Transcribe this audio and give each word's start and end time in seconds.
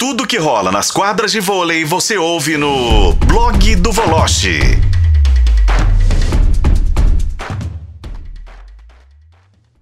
Tudo 0.00 0.26
que 0.26 0.38
rola 0.38 0.72
nas 0.72 0.90
quadras 0.90 1.30
de 1.30 1.40
vôlei 1.40 1.84
você 1.84 2.16
ouve 2.16 2.56
no 2.56 3.12
blog 3.26 3.76
do 3.76 3.92
Voloche. 3.92 4.58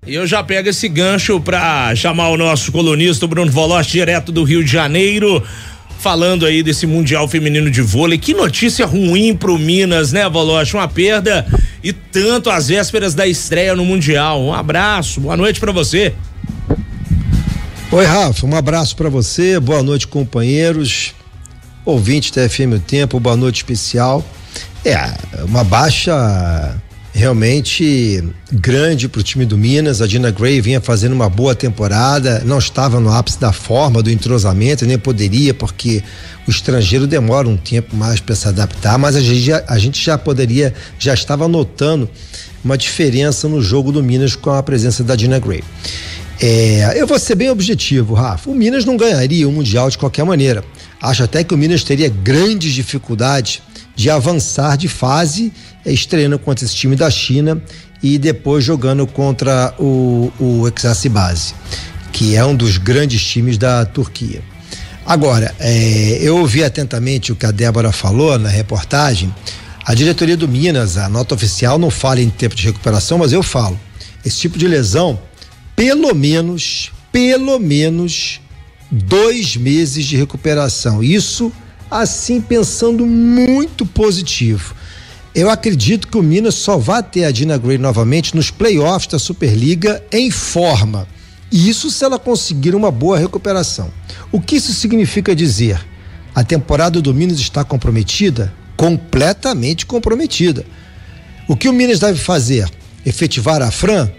E 0.04 0.12
eu 0.12 0.26
já 0.26 0.42
pego 0.42 0.70
esse 0.70 0.88
gancho 0.88 1.40
para 1.40 1.94
chamar 1.94 2.30
o 2.30 2.36
nosso 2.36 2.72
colunista 2.72 3.28
Bruno 3.28 3.52
Voloche, 3.52 3.92
direto 3.92 4.32
do 4.32 4.42
Rio 4.42 4.64
de 4.64 4.72
Janeiro, 4.72 5.40
falando 6.00 6.44
aí 6.44 6.64
desse 6.64 6.84
Mundial 6.84 7.28
Feminino 7.28 7.70
de 7.70 7.80
Vôlei. 7.80 8.18
Que 8.18 8.34
notícia 8.34 8.86
ruim 8.86 9.36
pro 9.36 9.56
Minas, 9.56 10.10
né, 10.10 10.28
Voloche? 10.28 10.76
Uma 10.76 10.88
perda 10.88 11.46
e 11.80 11.92
tanto 11.92 12.50
às 12.50 12.66
vésperas 12.66 13.14
da 13.14 13.24
estreia 13.24 13.76
no 13.76 13.84
Mundial. 13.84 14.42
Um 14.42 14.52
abraço, 14.52 15.20
boa 15.20 15.36
noite 15.36 15.60
para 15.60 15.70
você. 15.70 16.12
Oi, 17.90 18.04
Rafa, 18.04 18.44
um 18.44 18.54
abraço 18.54 18.94
para 18.94 19.08
você, 19.08 19.58
boa 19.58 19.82
noite, 19.82 20.06
companheiros, 20.06 21.14
ouvintes 21.86 22.30
da 22.30 22.46
FM 22.46 22.74
O 22.76 22.78
Tempo, 22.78 23.18
boa 23.18 23.34
noite 23.34 23.56
especial. 23.56 24.22
É, 24.84 25.10
uma 25.42 25.64
baixa 25.64 26.76
realmente 27.14 28.22
grande 28.52 29.08
para 29.08 29.20
o 29.20 29.22
time 29.22 29.46
do 29.46 29.56
Minas. 29.56 30.02
A 30.02 30.06
Dina 30.06 30.30
Gray 30.30 30.60
vinha 30.60 30.82
fazendo 30.82 31.14
uma 31.14 31.30
boa 31.30 31.54
temporada, 31.54 32.42
não 32.44 32.58
estava 32.58 33.00
no 33.00 33.10
ápice 33.10 33.40
da 33.40 33.52
forma, 33.54 34.02
do 34.02 34.10
entrosamento, 34.10 34.84
nem 34.84 34.98
poderia, 34.98 35.54
porque 35.54 36.02
o 36.46 36.50
estrangeiro 36.50 37.06
demora 37.06 37.48
um 37.48 37.56
tempo 37.56 37.96
mais 37.96 38.20
para 38.20 38.34
se 38.34 38.46
adaptar, 38.46 38.98
mas 38.98 39.16
a 39.16 39.20
gente, 39.20 39.40
já, 39.40 39.64
a 39.66 39.78
gente 39.78 40.04
já 40.04 40.18
poderia, 40.18 40.74
já 40.98 41.14
estava 41.14 41.48
notando 41.48 42.06
uma 42.62 42.76
diferença 42.76 43.48
no 43.48 43.62
jogo 43.62 43.90
do 43.90 44.02
Minas 44.02 44.36
com 44.36 44.50
a 44.50 44.62
presença 44.62 45.02
da 45.02 45.16
Dina 45.16 45.38
Gray. 45.38 45.64
É, 46.40 46.94
eu 46.96 47.06
vou 47.06 47.18
ser 47.18 47.34
bem 47.34 47.50
objetivo, 47.50 48.14
Rafa. 48.14 48.48
O 48.48 48.54
Minas 48.54 48.84
não 48.84 48.96
ganharia 48.96 49.48
o 49.48 49.52
Mundial 49.52 49.90
de 49.90 49.98
qualquer 49.98 50.24
maneira. 50.24 50.62
Acho 51.02 51.24
até 51.24 51.42
que 51.42 51.52
o 51.52 51.58
Minas 51.58 51.82
teria 51.82 52.08
grandes 52.08 52.72
dificuldades 52.72 53.60
de 53.96 54.08
avançar 54.08 54.76
de 54.76 54.86
fase, 54.86 55.52
é, 55.84 55.92
estreando 55.92 56.38
contra 56.38 56.64
esse 56.64 56.74
time 56.74 56.94
da 56.94 57.10
China 57.10 57.60
e 58.00 58.16
depois 58.16 58.64
jogando 58.64 59.04
contra 59.06 59.74
o, 59.78 60.32
o 60.38 60.64
Base, 61.10 61.54
que 62.12 62.36
é 62.36 62.44
um 62.44 62.54
dos 62.54 62.78
grandes 62.78 63.20
times 63.24 63.58
da 63.58 63.84
Turquia. 63.84 64.40
Agora, 65.04 65.52
é, 65.58 66.18
eu 66.20 66.36
ouvi 66.36 66.62
atentamente 66.62 67.32
o 67.32 67.36
que 67.36 67.46
a 67.46 67.50
Débora 67.50 67.90
falou 67.90 68.38
na 68.38 68.48
reportagem. 68.48 69.34
A 69.84 69.94
diretoria 69.94 70.36
do 70.36 70.46
Minas, 70.46 70.96
a 70.96 71.08
nota 71.08 71.34
oficial, 71.34 71.78
não 71.78 71.90
fala 71.90 72.20
em 72.20 72.28
tempo 72.28 72.54
de 72.54 72.64
recuperação, 72.64 73.18
mas 73.18 73.32
eu 73.32 73.42
falo. 73.42 73.80
Esse 74.24 74.38
tipo 74.38 74.58
de 74.58 74.68
lesão 74.68 75.18
pelo 75.78 76.12
menos, 76.12 76.90
pelo 77.12 77.56
menos 77.60 78.40
dois 78.90 79.56
meses 79.56 80.04
de 80.06 80.16
recuperação. 80.16 81.04
Isso 81.04 81.52
assim 81.88 82.40
pensando 82.40 83.06
muito 83.06 83.86
positivo. 83.86 84.74
Eu 85.32 85.48
acredito 85.48 86.08
que 86.08 86.18
o 86.18 86.22
Minas 86.22 86.56
só 86.56 86.76
vai 86.76 87.00
ter 87.00 87.22
a 87.22 87.30
Dina 87.30 87.56
Gray 87.56 87.78
novamente 87.78 88.34
nos 88.34 88.50
playoffs 88.50 89.06
da 89.06 89.20
Superliga 89.20 90.02
em 90.10 90.32
forma. 90.32 91.06
Isso 91.52 91.92
se 91.92 92.04
ela 92.04 92.18
conseguir 92.18 92.74
uma 92.74 92.90
boa 92.90 93.16
recuperação. 93.16 93.88
O 94.32 94.40
que 94.40 94.56
isso 94.56 94.74
significa 94.74 95.32
dizer? 95.32 95.80
A 96.34 96.42
temporada 96.42 97.00
do 97.00 97.14
Minas 97.14 97.38
está 97.38 97.62
comprometida? 97.62 98.52
Completamente 98.76 99.86
comprometida. 99.86 100.66
O 101.46 101.56
que 101.56 101.68
o 101.68 101.72
Minas 101.72 102.00
deve 102.00 102.18
fazer? 102.18 102.68
Efetivar 103.06 103.62
a 103.62 103.70
Fran? 103.70 104.10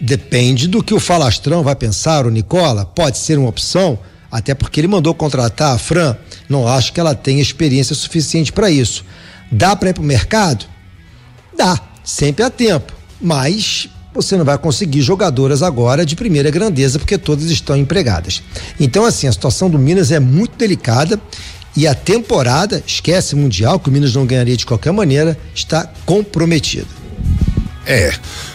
Depende 0.00 0.68
do 0.68 0.82
que 0.82 0.94
o 0.94 1.00
falastrão 1.00 1.62
vai 1.62 1.74
pensar, 1.74 2.26
o 2.26 2.30
Nicola. 2.30 2.84
Pode 2.84 3.18
ser 3.18 3.38
uma 3.38 3.48
opção, 3.48 3.98
até 4.30 4.54
porque 4.54 4.80
ele 4.80 4.88
mandou 4.88 5.12
contratar 5.14 5.74
a 5.74 5.78
Fran. 5.78 6.16
Não 6.48 6.68
acho 6.68 6.92
que 6.92 7.00
ela 7.00 7.14
tenha 7.14 7.42
experiência 7.42 7.94
suficiente 7.94 8.52
para 8.52 8.70
isso. 8.70 9.04
Dá 9.50 9.74
para 9.74 9.90
ir 9.90 9.94
para 9.94 10.02
o 10.02 10.06
mercado? 10.06 10.66
Dá, 11.56 11.80
sempre 12.04 12.44
há 12.44 12.50
tempo. 12.50 12.92
Mas 13.20 13.88
você 14.14 14.36
não 14.36 14.44
vai 14.44 14.56
conseguir 14.58 15.02
jogadoras 15.02 15.62
agora 15.62 16.06
de 16.06 16.16
primeira 16.16 16.50
grandeza, 16.50 16.98
porque 16.98 17.18
todas 17.18 17.50
estão 17.50 17.76
empregadas. 17.76 18.42
Então, 18.78 19.04
assim, 19.04 19.26
a 19.26 19.32
situação 19.32 19.68
do 19.68 19.78
Minas 19.78 20.12
é 20.12 20.20
muito 20.20 20.56
delicada 20.56 21.20
e 21.76 21.86
a 21.86 21.94
temporada, 21.94 22.82
esquece 22.86 23.36
Mundial, 23.36 23.78
que 23.78 23.88
o 23.88 23.92
Minas 23.92 24.14
não 24.14 24.26
ganharia 24.26 24.56
de 24.56 24.66
qualquer 24.66 24.92
maneira, 24.92 25.38
está 25.54 25.88
comprometida. 26.04 26.97
É. 27.88 28.12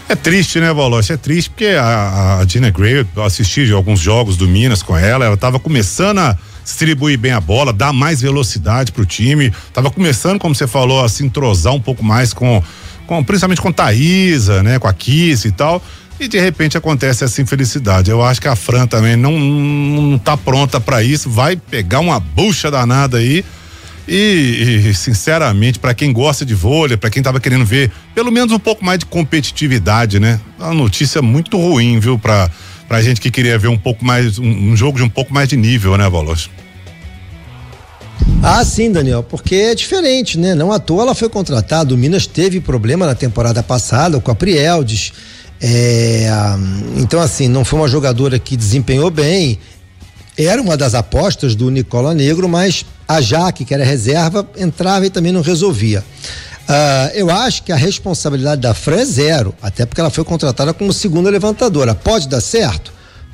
É 0.08 0.16
triste, 0.16 0.60
né, 0.60 0.72
Baloche? 0.72 1.12
É 1.12 1.18
triste 1.18 1.50
porque 1.50 1.66
a, 1.66 2.38
a 2.40 2.46
Gina 2.46 2.70
Gray, 2.70 3.04
eu 3.16 3.24
assisti 3.24 3.72
alguns 3.72 4.00
jogos 4.00 4.38
do 4.38 4.48
Minas 4.48 4.84
com 4.84 4.96
ela, 4.96 5.26
ela 5.26 5.34
estava 5.34 5.60
começando 5.60 6.20
a 6.20 6.38
distribuir 6.64 7.18
bem 7.18 7.32
a 7.32 7.42
bola, 7.42 7.74
dar 7.74 7.92
mais 7.92 8.22
velocidade 8.22 8.92
pro 8.92 9.08
time, 9.08 9.52
estava 9.68 9.90
começando, 9.90 10.40
como 10.40 10.54
você 10.54 10.68
falou, 10.68 11.04
a 11.04 11.10
se 11.10 11.26
entrosar 11.26 11.74
um 11.74 11.82
pouco 11.82 12.04
mais 12.04 12.32
com, 12.32 12.62
com 13.08 13.24
principalmente 13.24 13.60
com 13.60 13.72
Thaísa, 13.72 14.62
né, 14.62 14.78
com 14.78 14.88
a 14.88 14.94
Kiss 14.94 15.48
e 15.48 15.52
tal. 15.52 15.82
E 16.20 16.28
de 16.28 16.40
repente 16.40 16.78
acontece 16.78 17.24
essa 17.24 17.42
infelicidade. 17.42 18.12
Eu 18.12 18.24
acho 18.24 18.40
que 18.40 18.48
a 18.48 18.56
Fran 18.56 18.86
também 18.86 19.16
não, 19.16 19.40
não 19.40 20.20
tá 20.20 20.38
pronta 20.38 20.80
para 20.80 21.02
isso, 21.02 21.28
vai 21.28 21.56
pegar 21.56 22.02
uma 22.02 22.20
bucha 22.20 22.70
danada 22.70 23.18
aí 23.18 23.44
e, 24.08 24.88
e 24.90 24.94
sinceramente, 24.94 25.80
para 25.80 25.94
quem 25.94 26.12
gosta 26.12 26.46
de 26.46 26.54
vôlei, 26.54 26.98
para 26.98 27.10
quem 27.10 27.24
tava 27.24 27.40
querendo 27.40 27.66
ver 27.66 27.92
pelo 28.14 28.32
menos 28.32 28.52
um 28.52 28.60
pouco 28.60 28.84
mais 28.84 29.00
de 29.00 29.06
competitividade, 29.06 30.20
né? 30.20 30.40
Uma 30.60 30.74
notícia 30.74 31.22
muito 31.22 31.58
ruim, 31.58 32.00
viu, 32.00 32.20
pra, 32.20 32.50
pra 32.88 33.02
gente 33.02 33.22
que 33.22 33.32
queria 33.32 33.58
ver 33.58 33.70
um 33.70 33.78
pouco 33.78 34.04
mais, 34.04 34.38
um, 34.40 34.72
um 34.72 34.76
jogo 34.76 34.98
de 34.98 35.04
um 35.04 35.10
pouco 35.10 35.34
mais 35.34 35.48
de 35.48 35.56
nível, 35.56 35.98
né, 35.98 36.10
Valos? 36.10 36.50
Ah, 38.42 38.64
sim, 38.66 38.92
Daniel, 38.92 39.24
porque 39.24 39.56
é 39.56 39.76
diferente, 39.76 40.38
né? 40.38 40.54
Não 40.54 40.72
à 40.72 40.80
toa 40.80 41.04
ela 41.04 41.16
foi 41.16 41.30
contratada. 41.30 41.94
O 41.94 41.98
Minas 41.98 42.28
teve 42.28 42.60
problema 42.60 43.06
na 43.06 43.16
temporada 43.16 43.64
passada 43.64 44.20
com 44.20 44.32
a 44.32 44.36
Prieldes. 44.36 45.14
É, 45.62 46.28
então, 46.98 47.22
assim, 47.22 47.48
não 47.48 47.64
foi 47.64 47.80
uma 47.80 47.88
jogadora 47.88 48.38
que 48.38 48.58
desempenhou 48.58 49.10
bem. 49.10 49.58
Era 50.38 50.62
uma 50.62 50.76
das 50.76 50.96
apostas 50.96 51.56
do 51.56 51.70
Nicola 51.70 52.14
Negro, 52.14 52.50
mas 52.50 52.86
a 53.08 53.22
Jaque, 53.22 53.66
que 53.66 53.74
era 53.74 53.84
reserva, 53.84 54.48
entrava 54.58 55.06
e 55.06 55.10
também 55.10 55.32
não 55.32 55.42
resolvia. 55.42 56.04
Uh, 56.64 57.12
eu 57.14 57.30
acho 57.30 57.64
que 57.64 57.72
a 57.72 57.76
responsabilidade 57.76 58.62
da 58.62 58.74
Fran 58.74 59.02
é 59.02 59.06
zero, 59.06 59.54
até 59.62 59.86
porque 59.86 60.00
ela 60.00 60.10
foi 60.10 60.24
contratada 60.24 60.74
como 60.74 60.94
segunda 60.94 61.30
levantadora. 61.30 61.94
Pode 61.94 62.28
dar 62.28 62.42
certo? 62.42 62.94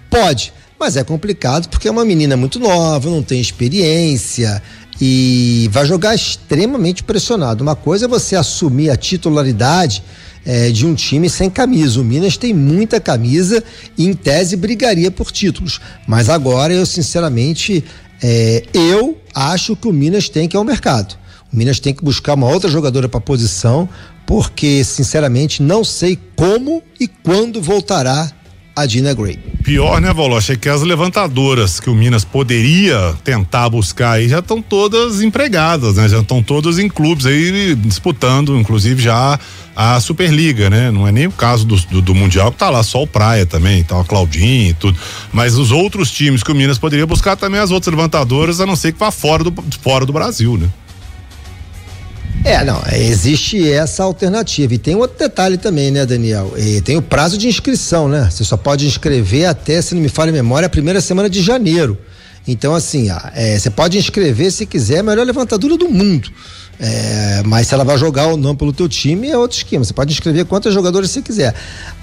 Pode, 0.09 0.51
mas 0.79 0.95
é 0.95 1.03
complicado 1.03 1.67
porque 1.67 1.87
é 1.87 1.91
uma 1.91 2.05
menina 2.05 2.37
muito 2.37 2.59
nova, 2.59 3.09
não 3.09 3.21
tem 3.21 3.41
experiência 3.41 4.61
e 5.01 5.69
vai 5.71 5.85
jogar 5.85 6.13
extremamente 6.15 7.03
pressionado. 7.03 7.63
Uma 7.63 7.75
coisa 7.75 8.05
é 8.05 8.07
você 8.07 8.35
assumir 8.35 8.89
a 8.89 8.95
titularidade 8.95 10.03
é, 10.45 10.71
de 10.71 10.85
um 10.85 10.93
time 10.93 11.29
sem 11.29 11.49
camisa. 11.49 11.99
O 11.99 12.03
Minas 12.03 12.37
tem 12.37 12.53
muita 12.53 12.99
camisa 12.99 13.63
e, 13.97 14.05
em 14.05 14.13
tese, 14.13 14.55
brigaria 14.55 15.09
por 15.09 15.31
títulos. 15.31 15.79
Mas 16.07 16.29
agora 16.29 16.73
eu, 16.73 16.85
sinceramente, 16.85 17.83
é, 18.21 18.63
eu 18.73 19.17
acho 19.33 19.75
que 19.75 19.87
o 19.87 19.93
Minas 19.93 20.27
tem 20.27 20.47
que 20.47 20.55
ir 20.55 20.59
ao 20.59 20.65
mercado. 20.65 21.17
O 21.51 21.55
Minas 21.55 21.79
tem 21.79 21.93
que 21.93 22.03
buscar 22.03 22.33
uma 22.33 22.47
outra 22.47 22.69
jogadora 22.69 23.07
para 23.07 23.21
posição, 23.21 23.87
porque, 24.25 24.83
sinceramente, 24.83 25.63
não 25.63 25.83
sei 25.83 26.19
como 26.35 26.83
e 26.99 27.07
quando 27.07 27.61
voltará 27.61 28.31
a 28.79 28.85
Dina 28.85 29.13
Gray. 29.13 29.37
Pior, 29.63 29.99
né, 29.99 30.13
Voloche? 30.13 30.53
É 30.53 30.55
que 30.55 30.69
as 30.69 30.81
levantadoras 30.81 31.79
que 31.79 31.89
o 31.89 31.95
Minas 31.95 32.23
poderia 32.23 33.13
tentar 33.23 33.69
buscar 33.69 34.13
aí 34.13 34.27
já 34.29 34.39
estão 34.39 34.61
todas 34.61 35.21
empregadas, 35.21 35.95
né? 35.95 36.07
Já 36.07 36.19
estão 36.19 36.41
todas 36.41 36.79
em 36.79 36.87
clubes 36.87 37.25
aí 37.25 37.75
disputando, 37.75 38.57
inclusive 38.57 39.01
já 39.01 39.39
a 39.75 39.99
Superliga, 39.99 40.69
né? 40.69 40.91
Não 40.91 41.07
é 41.07 41.11
nem 41.11 41.27
o 41.27 41.31
caso 41.31 41.65
do, 41.65 41.75
do, 41.75 42.01
do 42.01 42.15
Mundial, 42.15 42.51
que 42.51 42.57
tá 42.57 42.69
lá 42.69 42.83
só 42.83 43.03
o 43.03 43.07
Praia 43.07 43.45
também, 43.45 43.83
tá 43.83 43.97
o 43.97 44.05
Claudinho 44.05 44.71
e 44.71 44.73
tudo. 44.73 44.97
Mas 45.31 45.55
os 45.55 45.71
outros 45.71 46.11
times 46.11 46.43
que 46.43 46.51
o 46.51 46.55
Minas 46.55 46.77
poderia 46.77 47.05
buscar 47.05 47.35
também 47.35 47.59
as 47.59 47.71
outras 47.71 47.93
levantadoras, 47.93 48.59
a 48.59 48.65
não 48.65 48.75
ser 48.75 48.91
que 48.91 48.99
vá 48.99 49.11
fora 49.11 49.43
do, 49.43 49.53
fora 49.81 50.05
do 50.05 50.13
Brasil, 50.13 50.57
né? 50.57 50.69
É, 52.49 52.65
não, 52.65 52.81
existe 52.91 53.71
essa 53.71 54.03
alternativa. 54.03 54.73
E 54.73 54.79
tem 54.79 54.95
outro 54.95 55.19
detalhe 55.19 55.55
também, 55.55 55.91
né, 55.91 56.03
Daniel? 56.03 56.51
E 56.57 56.81
tem 56.81 56.97
o 56.97 57.01
prazo 57.01 57.37
de 57.37 57.47
inscrição, 57.47 58.09
né? 58.09 58.27
Você 58.31 58.43
só 58.43 58.57
pode 58.57 58.87
inscrever 58.87 59.45
até, 59.45 59.79
se 59.83 59.93
não 59.93 60.01
me 60.01 60.09
falha 60.09 60.31
a 60.31 60.33
memória, 60.33 60.65
a 60.65 60.69
primeira 60.69 60.99
semana 60.99 61.29
de 61.29 61.43
janeiro. 61.43 61.95
Então, 62.47 62.73
assim, 62.73 63.07
é, 63.35 63.59
você 63.59 63.69
pode 63.69 63.99
inscrever 63.99 64.51
se 64.51 64.65
quiser 64.65 64.99
a 64.99 65.03
melhor 65.03 65.27
levantadora 65.27 65.77
do 65.77 65.87
mundo. 65.87 66.31
É, 66.79 67.43
mas 67.45 67.67
se 67.67 67.73
ela 67.75 67.83
vai 67.83 67.97
jogar 67.99 68.25
ou 68.27 68.37
não 68.37 68.55
pelo 68.55 68.73
teu 68.73 68.89
time 68.89 69.29
é 69.29 69.37
outro 69.37 69.55
esquema. 69.55 69.85
Você 69.85 69.93
pode 69.93 70.11
inscrever 70.11 70.45
quantos 70.45 70.73
jogadores 70.73 71.11
você 71.11 71.21
quiser. 71.21 71.53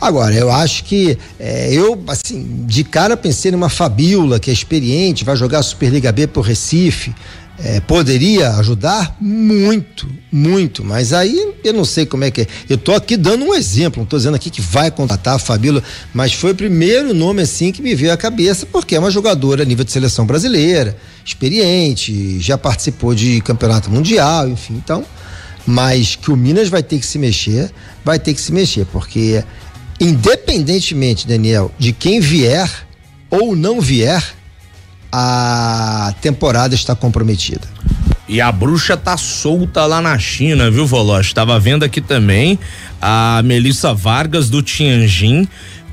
Agora, 0.01 0.33
eu 0.33 0.53
acho 0.53 0.85
que 0.85 1.19
é, 1.41 1.73
eu, 1.73 2.01
assim, 2.07 2.65
de 2.67 2.85
cara 2.85 3.17
pensei 3.17 3.51
numa 3.51 3.69
Fabiola, 3.69 4.39
que 4.39 4.49
é 4.49 4.53
experiente, 4.53 5.25
vai 5.25 5.35
jogar 5.35 5.59
a 5.59 5.63
Superliga 5.63 6.13
B 6.13 6.29
pro 6.29 6.41
Recife. 6.41 7.13
É, 7.63 7.81
poderia 7.81 8.51
ajudar 8.57 9.17
muito, 9.21 10.09
muito, 10.31 10.85
mas 10.85 11.13
aí 11.13 11.55
eu 11.65 11.73
não 11.73 11.85
sei 11.85 12.05
como 12.05 12.25
é 12.25 12.31
que 12.31 12.43
é. 12.43 12.47
Eu 12.69 12.77
tô 12.77 12.93
aqui 12.93 13.17
dando 13.17 13.45
um 13.45 13.55
exemplo, 13.55 14.01
não 14.01 14.07
tô 14.07 14.17
dizendo 14.17 14.35
aqui 14.35 14.51
que 14.51 14.61
vai 14.61 14.91
contratar 14.91 15.37
a 15.37 15.39
Fabíola, 15.39 15.83
mas 16.13 16.33
foi 16.33 16.53
o 16.53 16.55
primeiro 16.55 17.15
nome 17.15 17.43
assim 17.43 17.73
que 17.73 17.81
me 17.81 17.95
veio 17.95 18.13
à 18.13 18.17
cabeça, 18.17 18.67
porque 18.67 18.95
é 18.95 18.99
uma 18.99 19.11
jogadora 19.11 19.63
a 19.63 19.67
nível 19.67 19.85
de 19.85 19.93
seleção 19.93 20.27
brasileira, 20.27 20.97
experiente, 21.25 22.39
já 22.41 22.59
participou 22.59 23.15
de 23.15 23.41
campeonato 23.41 23.91
mundial, 23.91 24.49
enfim, 24.49 24.75
então, 24.75 25.05
mas 25.67 26.15
que 26.15 26.31
o 26.31 26.37
Minas 26.37 26.69
vai 26.69 26.83
ter 26.83 26.99
que 26.99 27.07
se 27.07 27.19
mexer, 27.19 27.71
vai 28.05 28.19
ter 28.19 28.35
que 28.35 28.41
se 28.41 28.53
mexer, 28.53 28.85
porque 28.87 29.43
independentemente, 29.99 31.27
Daniel, 31.27 31.73
de 31.79 31.93
quem 31.93 32.21
vier 32.21 32.71
ou 33.31 33.57
não 33.57 33.81
vier, 33.81 34.23
a 35.19 36.13
temporada 36.21 36.75
está 36.75 36.95
comprometida. 36.95 37.67
E 38.29 38.39
a 38.39 38.53
bruxa 38.53 38.99
tá 38.99 39.17
solta 39.17 39.87
lá 39.87 40.03
na 40.03 40.19
China, 40.19 40.71
viu, 40.71 40.87
Voloche? 40.87 41.33
Tava 41.33 41.59
vendo 41.59 41.85
aqui 41.85 42.03
também 42.03 42.59
a 43.01 43.41
Melissa 43.43 43.95
Vargas 43.95 44.51
do 44.51 44.63
Tianjin 44.63 45.49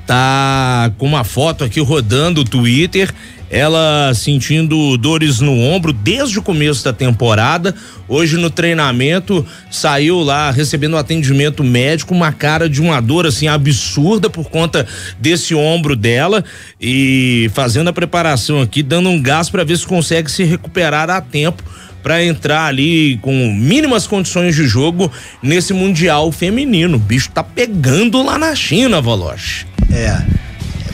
tá 0.05 0.91
com 0.97 1.05
uma 1.05 1.23
foto 1.23 1.63
aqui 1.63 1.79
rodando 1.79 2.41
o 2.41 2.43
Twitter 2.43 3.13
ela 3.53 4.11
sentindo 4.15 4.97
dores 4.97 5.39
no 5.39 5.55
ombro 5.55 5.93
desde 5.93 6.39
o 6.39 6.41
começo 6.41 6.83
da 6.83 6.91
temporada. 6.91 7.75
Hoje 8.07 8.35
no 8.35 8.49
treinamento 8.49 9.45
saiu 9.69 10.21
lá 10.21 10.49
recebendo 10.49 10.97
atendimento 10.97 11.63
médico, 11.63 12.15
uma 12.15 12.31
cara 12.31 12.67
de 12.67 12.81
uma 12.81 12.99
dor 12.99 13.27
assim 13.27 13.47
absurda 13.47 14.27
por 14.27 14.49
conta 14.49 14.87
desse 15.19 15.53
ombro 15.53 15.95
dela 15.95 16.43
e 16.81 17.51
fazendo 17.53 17.89
a 17.89 17.93
preparação 17.93 18.59
aqui, 18.59 18.81
dando 18.81 19.09
um 19.09 19.21
gás 19.21 19.51
para 19.51 19.63
ver 19.63 19.77
se 19.77 19.85
consegue 19.85 20.31
se 20.31 20.43
recuperar 20.43 21.11
a 21.11 21.21
tempo 21.21 21.63
para 22.01 22.25
entrar 22.25 22.65
ali 22.65 23.19
com 23.21 23.53
mínimas 23.53 24.07
condições 24.07 24.55
de 24.55 24.65
jogo 24.65 25.11
nesse 25.43 25.73
mundial 25.73 26.31
feminino. 26.31 26.97
O 26.97 26.99
bicho 26.99 27.29
tá 27.29 27.43
pegando 27.43 28.23
lá 28.23 28.39
na 28.39 28.55
China, 28.55 28.99
Valoche. 28.99 29.67
É. 29.91 30.42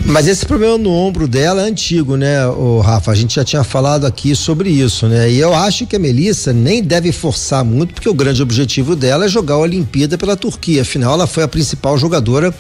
Mas 0.09 0.27
esse 0.27 0.43
problema 0.43 0.75
no 0.75 0.91
ombro 0.91 1.27
dela 1.27 1.61
é 1.61 1.65
antigo, 1.65 2.17
né, 2.17 2.43
o 2.47 2.79
Rafa? 2.79 3.11
A 3.11 3.15
gente 3.15 3.35
já 3.35 3.43
tinha 3.43 3.63
falado 3.63 4.07
aqui 4.07 4.35
sobre 4.35 4.67
isso, 4.67 5.05
né? 5.05 5.29
E 5.29 5.37
eu 5.37 5.53
acho 5.53 5.85
que 5.85 5.95
a 5.95 5.99
Melissa 5.99 6.51
nem 6.51 6.81
deve 6.81 7.11
forçar 7.11 7.63
muito, 7.63 7.93
porque 7.93 8.09
o 8.09 8.13
grande 8.13 8.41
objetivo 8.41 8.95
dela 8.95 9.25
é 9.25 9.27
jogar 9.27 9.53
a 9.53 9.59
Olimpíada 9.59 10.17
pela 10.17 10.35
Turquia. 10.35 10.81
Afinal, 10.81 11.13
ela 11.13 11.27
foi 11.27 11.43
a 11.43 11.47
principal 11.47 11.95
jogadora 11.95 12.51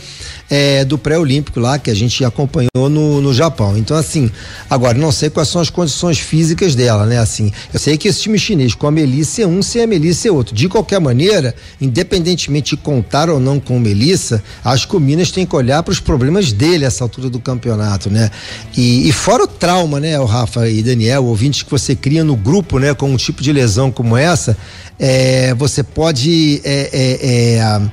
é, 0.49 0.83
do 0.83 0.97
pré-olímpico 0.97 1.59
lá, 1.59 1.77
que 1.77 1.91
a 1.91 1.93
gente 1.93 2.23
acompanhou 2.25 2.89
no, 2.89 3.21
no 3.21 3.33
Japão. 3.33 3.77
Então, 3.77 3.95
assim, 3.95 4.31
agora, 4.69 4.97
não 4.97 5.11
sei 5.11 5.29
quais 5.29 5.49
são 5.49 5.61
as 5.61 5.69
condições 5.69 6.17
físicas 6.19 6.75
dela, 6.75 7.05
né? 7.05 7.19
Assim, 7.19 7.51
eu 7.73 7.79
sei 7.79 7.97
que 7.97 8.07
esse 8.07 8.21
time 8.21 8.39
chinês 8.39 8.73
com 8.73 8.87
a 8.87 8.91
Melissa 8.91 9.43
é 9.43 9.47
um, 9.47 9.61
sem 9.61 9.83
a 9.83 9.87
Melissa 9.87 10.27
é 10.27 10.31
outro. 10.31 10.55
De 10.55 10.67
qualquer 10.67 10.99
maneira, 10.99 11.53
independentemente 11.79 12.75
de 12.75 12.77
contar 12.77 13.29
ou 13.29 13.39
não 13.39 13.59
com 13.59 13.79
Melissa, 13.79 14.43
acho 14.63 14.87
que 14.87 14.95
o 14.95 14.99
Minas 14.99 15.31
tem 15.31 15.45
que 15.45 15.55
olhar 15.55 15.81
para 15.83 15.91
os 15.91 15.99
problemas 15.99 16.51
dele 16.51 16.85
essa 16.85 17.03
altura 17.03 17.29
do 17.29 17.39
campeonato, 17.39 18.09
né? 18.09 18.29
E, 18.75 19.07
e 19.07 19.11
fora 19.11 19.43
o 19.43 19.47
trauma, 19.47 19.99
né, 19.99 20.19
o 20.19 20.25
Rafa 20.25 20.69
e 20.69 20.81
Daniel, 20.81 21.25
ouvintes 21.25 21.63
que 21.63 21.71
você 21.71 21.95
cria 21.95 22.23
no 22.23 22.35
grupo, 22.35 22.79
né, 22.79 22.93
com 22.93 23.11
um 23.11 23.17
tipo 23.17 23.41
de 23.41 23.51
lesão 23.51 23.91
como 23.91 24.15
essa, 24.15 24.57
é, 24.99 25.53
você 25.53 25.83
pode 25.83 26.61
é, 26.63 26.89
é, 26.91 27.57
é 27.57 27.89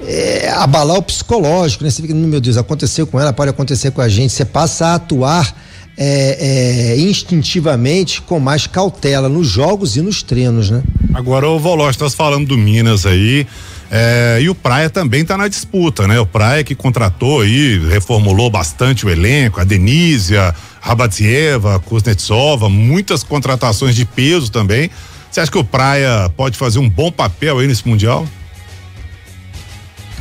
é, 0.00 0.50
abalar 0.50 0.96
o 0.96 1.02
psicológico, 1.02 1.84
né? 1.84 1.90
Você 1.90 2.02
fica, 2.02 2.14
meu 2.14 2.40
Deus, 2.40 2.56
aconteceu 2.56 3.06
com 3.06 3.18
ela, 3.20 3.32
pode 3.32 3.50
acontecer 3.50 3.90
com 3.90 4.00
a 4.00 4.08
gente. 4.08 4.32
Você 4.32 4.44
passa 4.44 4.86
a 4.86 4.94
atuar 4.94 5.54
é, 5.96 6.92
é, 6.94 7.00
instintivamente 7.00 8.22
com 8.22 8.38
mais 8.38 8.66
cautela 8.66 9.28
nos 9.28 9.48
jogos 9.48 9.96
e 9.96 10.02
nos 10.02 10.22
treinos, 10.22 10.70
né? 10.70 10.82
Agora, 11.12 11.48
o 11.48 11.58
Volós, 11.58 11.90
estás 11.90 12.14
falando 12.14 12.46
do 12.46 12.56
Minas 12.56 13.06
aí. 13.06 13.46
É, 13.90 14.38
e 14.42 14.50
o 14.50 14.54
Praia 14.54 14.90
também 14.90 15.22
está 15.22 15.36
na 15.36 15.48
disputa, 15.48 16.06
né? 16.06 16.20
O 16.20 16.26
Praia 16.26 16.62
que 16.62 16.74
contratou 16.74 17.40
aí, 17.40 17.78
reformulou 17.88 18.50
bastante 18.50 19.06
o 19.06 19.10
elenco, 19.10 19.60
a 19.60 19.64
Denísia, 19.64 20.54
Rabatsieva, 20.80 21.80
Kuznetsova, 21.80 22.68
muitas 22.68 23.24
contratações 23.24 23.96
de 23.96 24.04
peso 24.04 24.52
também. 24.52 24.90
Você 25.30 25.40
acha 25.40 25.50
que 25.50 25.58
o 25.58 25.64
Praia 25.64 26.30
pode 26.36 26.56
fazer 26.56 26.78
um 26.78 26.88
bom 26.88 27.12
papel 27.12 27.58
aí 27.58 27.66
nesse 27.66 27.86
Mundial? 27.86 28.26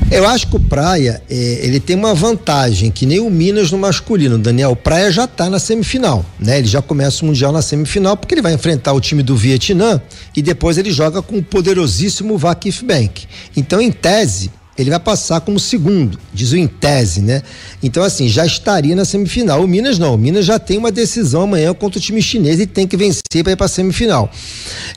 Eu 0.09 0.25
acho 0.25 0.47
que 0.47 0.55
o 0.55 0.59
Praia, 0.59 1.21
é, 1.29 1.35
ele 1.35 1.81
tem 1.81 1.95
uma 1.95 2.13
vantagem, 2.13 2.89
que 2.89 3.05
nem 3.05 3.19
o 3.19 3.29
Minas 3.29 3.71
no 3.71 3.77
masculino, 3.77 4.37
Daniel. 4.37 4.71
O 4.71 4.75
Praia 4.75 5.11
já 5.11 5.25
está 5.25 5.49
na 5.49 5.59
semifinal, 5.59 6.25
né? 6.39 6.59
Ele 6.59 6.67
já 6.67 6.81
começa 6.81 7.23
o 7.23 7.25
Mundial 7.25 7.51
na 7.51 7.61
semifinal, 7.61 8.15
porque 8.15 8.33
ele 8.33 8.41
vai 8.41 8.53
enfrentar 8.53 8.93
o 8.93 9.01
time 9.01 9.21
do 9.21 9.35
Vietnã 9.35 10.01
e 10.35 10.41
depois 10.41 10.77
ele 10.77 10.91
joga 10.91 11.21
com 11.21 11.37
o 11.37 11.43
poderosíssimo 11.43 12.37
Vakif 12.37 12.85
Bank. 12.85 13.27
Então, 13.55 13.81
em 13.81 13.91
tese, 13.91 14.49
ele 14.77 14.91
vai 14.91 14.99
passar 14.99 15.41
como 15.41 15.59
segundo, 15.59 16.19
diz 16.31 16.51
o 16.51 16.57
em 16.57 16.67
tese, 16.67 17.21
né? 17.21 17.41
Então, 17.81 18.03
assim, 18.03 18.27
já 18.27 18.45
estaria 18.45 18.95
na 18.95 19.05
semifinal. 19.05 19.63
O 19.63 19.67
Minas 19.67 19.97
não, 19.97 20.13
o 20.13 20.17
Minas 20.17 20.45
já 20.45 20.59
tem 20.59 20.77
uma 20.77 20.91
decisão 20.91 21.41
amanhã 21.41 21.73
contra 21.73 21.97
o 21.97 22.01
time 22.01 22.21
chinês 22.21 22.59
e 22.59 22.67
tem 22.67 22.85
que 22.85 22.95
vencer 22.95 23.23
para 23.41 23.53
ir 23.53 23.55
para 23.55 23.65
a 23.65 23.69
semifinal. 23.69 24.31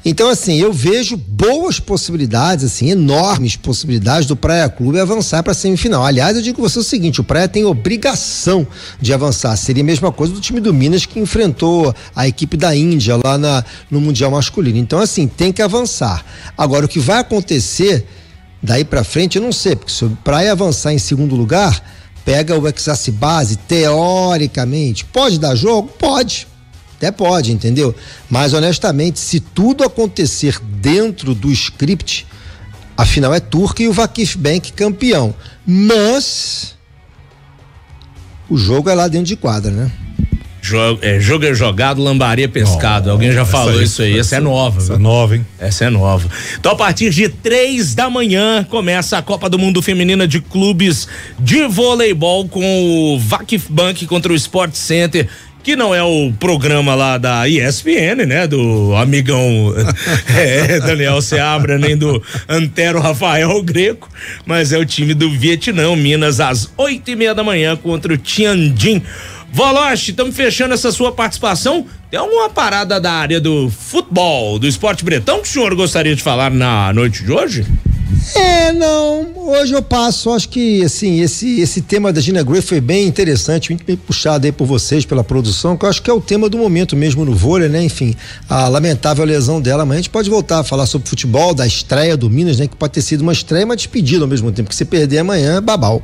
Então, 0.04 0.28
assim, 0.28 0.58
eu 0.58 0.70
vejo 0.70 1.16
boas 1.16 1.80
possibilidades, 1.80 2.64
assim, 2.64 2.90
enormes 2.90 3.56
possibilidades 3.56 4.26
do 4.26 4.36
Praia 4.36 4.68
Clube 4.68 5.00
avançar 5.00 5.42
para 5.42 5.52
a 5.52 5.54
semifinal. 5.54 6.04
Aliás, 6.04 6.36
eu 6.36 6.42
digo 6.42 6.60
você 6.60 6.78
o 6.78 6.84
seguinte: 6.84 7.20
o 7.20 7.24
Praia 7.24 7.48
tem 7.48 7.64
obrigação 7.64 8.66
de 9.00 9.14
avançar. 9.14 9.56
Seria 9.56 9.82
a 9.82 9.86
mesma 9.86 10.12
coisa 10.12 10.34
do 10.34 10.40
time 10.40 10.60
do 10.60 10.74
Minas 10.74 11.06
que 11.06 11.18
enfrentou 11.18 11.94
a 12.14 12.28
equipe 12.28 12.56
da 12.56 12.76
Índia 12.76 13.18
lá 13.24 13.38
na, 13.38 13.64
no 13.90 14.00
Mundial 14.00 14.30
Masculino. 14.30 14.78
Então, 14.78 14.98
assim, 14.98 15.26
tem 15.26 15.52
que 15.52 15.62
avançar. 15.62 16.24
Agora, 16.56 16.84
o 16.84 16.88
que 16.88 16.98
vai 16.98 17.18
acontecer 17.18 18.06
Daí 18.62 18.84
para 18.84 19.04
frente 19.04 19.36
eu 19.36 19.42
não 19.42 19.52
sei, 19.52 19.74
porque 19.74 19.92
se 19.92 20.04
o 20.04 20.10
Praia 20.22 20.52
avançar 20.52 20.92
em 20.92 20.98
segundo 20.98 21.34
lugar, 21.34 21.82
pega 22.24 22.58
o 22.58 22.68
Exace 22.68 23.10
Base, 23.10 23.56
teoricamente, 23.56 25.04
pode 25.04 25.38
dar 25.38 25.54
jogo? 25.54 25.88
Pode. 25.98 26.46
Até 26.96 27.10
pode, 27.10 27.50
entendeu? 27.50 27.94
Mas 28.28 28.52
honestamente, 28.52 29.18
se 29.18 29.40
tudo 29.40 29.82
acontecer 29.82 30.60
dentro 30.60 31.34
do 31.34 31.50
script, 31.50 32.26
afinal 32.94 33.32
é 33.32 33.40
Turca 33.40 33.82
e 33.82 33.88
o 33.88 33.92
Vakif 33.92 34.36
Bank 34.36 34.74
campeão. 34.74 35.34
Mas 35.66 36.74
o 38.50 38.58
jogo 38.58 38.90
é 38.90 38.94
lá 38.94 39.08
dentro 39.08 39.28
de 39.28 39.36
quadra, 39.36 39.70
né? 39.70 39.90
Jogo 40.70 41.00
é, 41.02 41.18
jogo 41.18 41.44
é 41.44 41.52
jogado, 41.52 42.00
lambaria 42.00 42.48
pescado. 42.48 43.08
Oh, 43.08 43.12
Alguém 43.12 43.32
já 43.32 43.44
falou 43.44 43.82
isso 43.82 44.02
aí. 44.02 44.12
Essa, 44.12 44.20
essa 44.20 44.36
é 44.36 44.40
nova. 44.40 44.78
Essa 44.78 44.94
é 44.94 44.98
nova, 44.98 45.36
hein? 45.36 45.46
Essa 45.58 45.84
é 45.86 45.90
nova. 45.90 46.28
Então, 46.58 46.70
a 46.70 46.76
partir 46.76 47.10
de 47.10 47.28
três 47.28 47.92
da 47.92 48.08
manhã, 48.08 48.64
começa 48.70 49.18
a 49.18 49.22
Copa 49.22 49.50
do 49.50 49.58
Mundo 49.58 49.82
Feminina 49.82 50.28
de 50.28 50.40
Clubes 50.40 51.08
de 51.40 51.66
Voleibol 51.66 52.48
com 52.48 53.14
o 53.14 53.18
Vakif 53.18 53.66
Bank 53.68 54.06
contra 54.06 54.32
o 54.32 54.36
Sport 54.36 54.74
Center 54.74 55.28
que 55.62 55.76
não 55.76 55.94
é 55.94 56.02
o 56.02 56.32
programa 56.38 56.94
lá 56.94 57.18
da 57.18 57.46
ESPN, 57.48 58.24
né? 58.26 58.46
Do 58.46 58.94
amigão 58.96 59.74
é, 60.34 60.80
Daniel 60.80 61.20
Seabra, 61.20 61.78
nem 61.78 61.96
do 61.96 62.22
Antero 62.48 62.98
Rafael 62.98 63.62
Greco, 63.62 64.08
mas 64.46 64.72
é 64.72 64.78
o 64.78 64.86
time 64.86 65.12
do 65.12 65.30
Vietnã, 65.30 65.94
Minas, 65.96 66.40
às 66.40 66.70
oito 66.78 67.10
e 67.10 67.16
meia 67.16 67.34
da 67.34 67.44
manhã 67.44 67.76
contra 67.76 68.12
o 68.12 68.16
Tianjin. 68.16 69.02
Voloche, 69.52 70.12
estamos 70.12 70.34
fechando 70.34 70.74
essa 70.74 70.92
sua 70.92 71.12
participação. 71.12 71.84
Tem 72.10 72.18
alguma 72.18 72.48
parada 72.48 73.00
da 73.00 73.12
área 73.12 73.40
do 73.40 73.68
futebol, 73.70 74.58
do 74.58 74.66
esporte 74.66 75.04
bretão 75.04 75.42
que 75.42 75.48
o 75.48 75.50
senhor 75.50 75.74
gostaria 75.74 76.14
de 76.14 76.22
falar 76.22 76.50
na 76.50 76.92
noite 76.92 77.24
de 77.24 77.32
hoje? 77.32 77.66
É, 78.34 78.72
não. 78.72 79.26
Hoje 79.36 79.72
eu 79.72 79.82
passo. 79.82 80.30
Acho 80.30 80.48
que 80.48 80.84
assim 80.84 81.20
esse 81.20 81.60
esse 81.60 81.80
tema 81.80 82.12
da 82.12 82.20
Gina 82.20 82.42
Gray 82.42 82.62
foi 82.62 82.80
bem 82.80 83.06
interessante, 83.06 83.70
muito 83.70 83.84
bem 83.84 83.96
puxado 83.96 84.46
aí 84.46 84.52
por 84.52 84.66
vocês 84.66 85.04
pela 85.04 85.24
produção, 85.24 85.76
que 85.76 85.84
eu 85.84 85.88
acho 85.88 86.02
que 86.02 86.10
é 86.10 86.12
o 86.12 86.20
tema 86.20 86.48
do 86.48 86.56
momento 86.56 86.96
mesmo 86.96 87.24
no 87.24 87.34
vôlei, 87.34 87.68
né? 87.68 87.82
Enfim, 87.82 88.14
a 88.48 88.68
lamentável 88.68 89.24
lesão 89.24 89.60
dela, 89.60 89.84
mas 89.84 89.94
a 89.94 89.96
gente 89.96 90.10
pode 90.10 90.30
voltar 90.30 90.60
a 90.60 90.64
falar 90.64 90.86
sobre 90.86 91.08
futebol, 91.08 91.54
da 91.54 91.66
estreia 91.66 92.16
do 92.16 92.30
Minas, 92.30 92.58
né? 92.58 92.68
Que 92.68 92.76
pode 92.76 92.92
ter 92.92 93.02
sido 93.02 93.22
uma 93.22 93.32
estreia, 93.32 93.66
mas 93.66 93.78
despedida 93.78 94.24
ao 94.24 94.28
mesmo 94.28 94.52
tempo, 94.52 94.68
que 94.68 94.76
se 94.76 94.84
perder 94.84 95.18
amanhã 95.18 95.56
é 95.56 95.60
babau. 95.60 96.02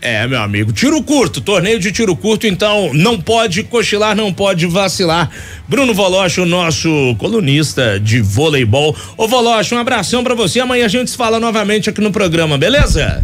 É, 0.00 0.26
meu 0.26 0.40
amigo, 0.40 0.72
tiro 0.72 1.02
curto, 1.02 1.40
torneio 1.40 1.80
de 1.80 1.90
tiro 1.90 2.14
curto, 2.14 2.46
então 2.46 2.92
não 2.92 3.20
pode 3.20 3.62
cochilar, 3.64 4.14
não 4.14 4.32
pode 4.32 4.66
vacilar. 4.66 5.30
Bruno 5.66 5.94
Voloche, 5.94 6.40
o 6.40 6.46
nosso 6.46 7.16
colunista 7.18 7.98
de 7.98 8.20
voleibol. 8.20 8.94
Ô 9.16 9.26
Voloche, 9.26 9.74
um 9.74 9.78
abração 9.78 10.22
para 10.22 10.34
você. 10.34 10.60
Amanhã 10.60 10.84
a 10.84 10.88
gente 10.88 11.10
se 11.10 11.16
fala 11.16 11.40
novamente 11.40 11.88
aqui 11.88 12.00
no 12.00 12.12
programa, 12.12 12.58
beleza? 12.58 13.22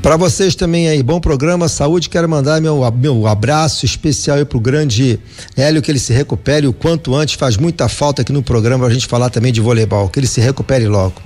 Para 0.00 0.16
vocês 0.16 0.54
também 0.54 0.88
aí, 0.88 1.02
bom 1.02 1.18
programa, 1.18 1.68
saúde. 1.68 2.08
Quero 2.08 2.28
mandar 2.28 2.60
meu, 2.60 2.80
meu 2.92 3.26
abraço 3.26 3.84
especial 3.84 4.36
aí 4.36 4.44
pro 4.44 4.60
grande 4.60 5.18
Hélio, 5.56 5.82
que 5.82 5.90
ele 5.90 5.98
se 5.98 6.12
recupere 6.12 6.68
o 6.68 6.72
quanto 6.72 7.12
antes. 7.12 7.34
Faz 7.34 7.56
muita 7.56 7.88
falta 7.88 8.22
aqui 8.22 8.32
no 8.32 8.40
programa 8.40 8.84
pra 8.84 8.94
gente 8.94 9.08
falar 9.08 9.30
também 9.30 9.52
de 9.52 9.60
voleibol. 9.60 10.08
Que 10.08 10.20
ele 10.20 10.28
se 10.28 10.40
recupere 10.40 10.86
logo. 10.86 11.20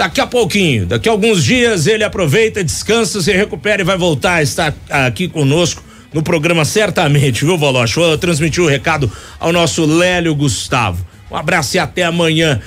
Daqui 0.00 0.18
a 0.18 0.26
pouquinho, 0.26 0.86
daqui 0.86 1.10
a 1.10 1.12
alguns 1.12 1.44
dias, 1.44 1.86
ele 1.86 2.02
aproveita, 2.02 2.64
descansa, 2.64 3.20
se 3.20 3.32
recupera 3.32 3.82
e 3.82 3.84
vai 3.84 3.98
voltar 3.98 4.36
a 4.36 4.42
estar 4.42 4.74
aqui 4.88 5.28
conosco 5.28 5.84
no 6.10 6.22
programa 6.22 6.64
certamente, 6.64 7.44
viu, 7.44 7.58
Volocho? 7.58 8.00
Vou 8.00 8.16
transmitir 8.16 8.64
o 8.64 8.66
recado 8.66 9.12
ao 9.38 9.52
nosso 9.52 9.84
Lélio 9.84 10.34
Gustavo. 10.34 11.06
Um 11.30 11.36
abraço 11.36 11.76
e 11.76 11.78
até 11.78 12.04
amanhã. 12.04 12.62